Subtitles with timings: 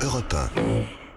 [0.00, 0.32] Europe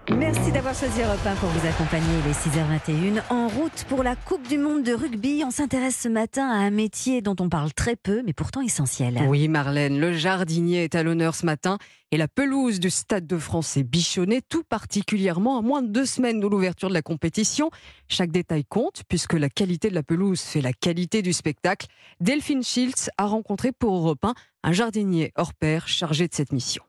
[0.09, 0.16] 1.
[0.16, 2.08] Merci d'avoir choisi Europe 1 pour vous accompagner.
[2.24, 3.21] Il est 6h21.
[3.29, 6.72] En route pour la Coupe du Monde de rugby, on s'intéresse ce matin à un
[6.72, 9.20] métier dont on parle très peu, mais pourtant essentiel.
[9.27, 11.77] Oui, Marlène, le jardinier est à l'honneur ce matin
[12.09, 16.07] et la pelouse du Stade de France est bichonnée, tout particulièrement à moins de deux
[16.07, 17.70] semaines de l'ouverture de la compétition.
[18.07, 21.86] Chaque détail compte puisque la qualité de la pelouse fait la qualité du spectacle.
[22.20, 26.86] Delphine Schiltz a rencontré pour Europe 1 un jardinier hors pair chargé de cette mission.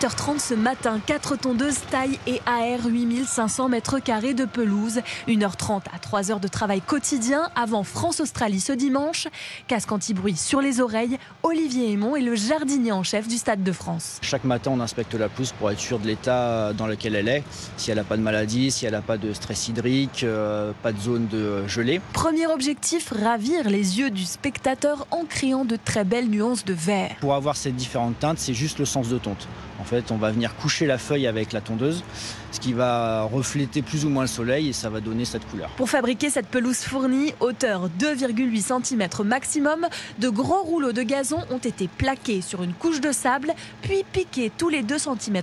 [0.00, 5.00] 8h30 ce matin, 4 tondeuses taille et aèrent 8500 mètres carrés de pelouse.
[5.28, 9.28] 1h30 à 3 h de travail quotidien avant France-Australie ce dimanche.
[9.68, 13.72] Casque anti-bruit sur les oreilles, Olivier Aymon est le jardinier en chef du Stade de
[13.72, 14.20] France.
[14.22, 17.44] Chaque matin, on inspecte la pelouse pour être sûr de l'état dans lequel elle est.
[17.76, 20.92] Si elle n'a pas de maladie, si elle n'a pas de stress hydrique, euh, pas
[20.92, 22.00] de zone de gelée.
[22.14, 27.16] Premier objectif, ravir les yeux du spectateur en créant de très belles nuances de vert.
[27.20, 29.46] Pour avoir ces différentes teintes, c'est juste le sens de tonte.
[29.80, 32.04] En fait, on va venir coucher la feuille avec la tondeuse,
[32.52, 35.70] ce qui va refléter plus ou moins le soleil et ça va donner cette couleur.
[35.70, 41.58] Pour fabriquer cette pelouse fournie, hauteur 2,8 cm maximum, de gros rouleaux de gazon ont
[41.58, 45.40] été plaqués sur une couche de sable, puis piqués tous les 2 cm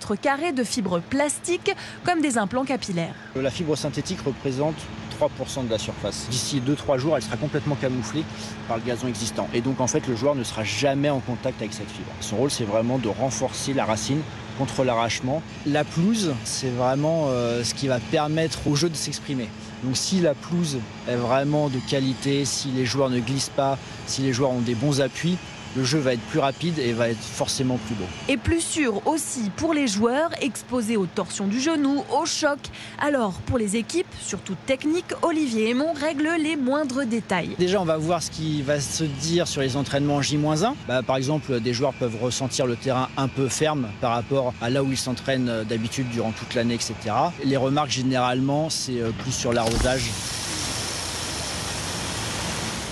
[0.55, 1.71] de fibres plastiques
[2.05, 3.15] comme des implants capillaires.
[3.35, 4.75] La fibre synthétique représente
[5.19, 6.27] 3% de la surface.
[6.29, 8.23] D'ici 2-3 jours, elle sera complètement camouflée
[8.67, 9.47] par le gazon existant.
[9.53, 12.11] Et donc en fait, le joueur ne sera jamais en contact avec cette fibre.
[12.19, 14.21] Son rôle, c'est vraiment de renforcer la racine
[14.57, 15.41] contre l'arrachement.
[15.65, 19.49] La pelouse, c'est vraiment euh, ce qui va permettre au jeu de s'exprimer.
[19.83, 24.21] Donc si la pelouse est vraiment de qualité, si les joueurs ne glissent pas, si
[24.21, 25.37] les joueurs ont des bons appuis,
[25.77, 28.05] le jeu va être plus rapide et va être forcément plus beau.
[28.27, 32.57] Et plus sûr aussi pour les joueurs exposés aux torsions du genou, au choc.
[32.99, 37.55] Alors pour les équipes, surtout techniques, Olivier Aymon règle les moindres détails.
[37.59, 40.73] Déjà on va voir ce qui va se dire sur les entraînements J-1.
[40.87, 44.71] Bah, par exemple des joueurs peuvent ressentir le terrain un peu ferme par rapport à
[44.71, 46.95] là où ils s'entraînent d'habitude durant toute l'année, etc.
[47.43, 50.09] Les remarques généralement c'est euh, plus sur l'arrosage.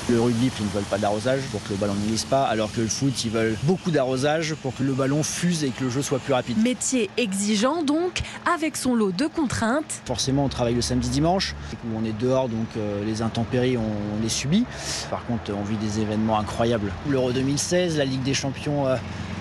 [0.07, 2.71] Le rugby, ils ne veulent pas d'arrosage pour que le ballon ne glisse pas, alors
[2.71, 5.89] que le foot, ils veulent beaucoup d'arrosage pour que le ballon fuse et que le
[5.89, 6.61] jeu soit plus rapide.
[6.61, 8.21] Métier exigeant donc,
[8.53, 10.01] avec son lot de contraintes.
[10.05, 14.29] Forcément, on travaille le samedi-dimanche, où on est dehors, donc euh, les intempéries, on, les
[14.29, 14.65] subit.
[15.09, 16.91] Par contre, on vit des événements incroyables.
[17.09, 18.97] L'Euro 2016, la Ligue des Champions, euh,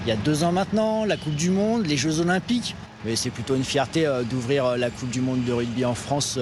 [0.07, 2.75] il y a deux ans maintenant, la Coupe du Monde, les Jeux Olympiques.
[3.05, 6.39] Mais c'est plutôt une fierté euh, d'ouvrir la Coupe du Monde de rugby en France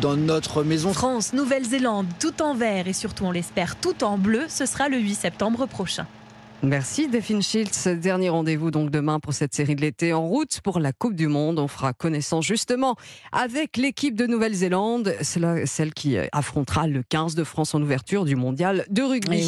[0.00, 0.92] dans notre maison.
[0.92, 4.98] France, Nouvelle-Zélande, tout en vert et surtout, on l'espère, tout en bleu, ce sera le
[4.98, 6.06] 8 septembre prochain.
[6.62, 7.86] Merci Delphine Schiltz.
[7.86, 11.28] Dernier rendez-vous donc demain pour cette série de l'été en route pour la Coupe du
[11.28, 11.60] Monde.
[11.60, 12.96] On fera connaissance justement
[13.30, 18.84] avec l'équipe de Nouvelle-Zélande, celle qui affrontera le 15 de France en ouverture du mondial
[18.90, 19.36] de rugby.